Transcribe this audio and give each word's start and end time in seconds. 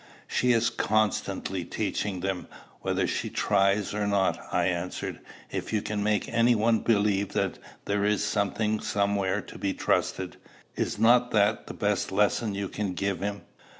"She 0.25 0.51
is 0.51 0.71
constantly 0.71 1.63
teaching 1.63 2.21
them, 2.21 2.47
whether 2.81 3.05
she 3.05 3.29
tries 3.29 3.93
or 3.93 4.07
not," 4.07 4.39
I 4.51 4.65
answered. 4.65 5.19
"If 5.51 5.71
you 5.73 5.83
can 5.83 6.01
make 6.01 6.27
any 6.27 6.55
one 6.55 6.79
believe 6.79 7.33
that 7.33 7.59
there 7.85 8.03
is 8.03 8.23
something 8.23 8.79
somewhere 8.79 9.41
to 9.41 9.59
be 9.59 9.75
trusted, 9.75 10.37
is 10.75 10.97
not 10.97 11.29
that 11.33 11.67
the 11.67 11.75
best 11.75 12.11
lesson 12.11 12.55
you 12.55 12.67
can 12.67 12.95
give 12.95 13.19
him? 13.19 13.43